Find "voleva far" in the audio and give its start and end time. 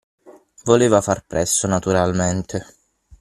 0.63-1.25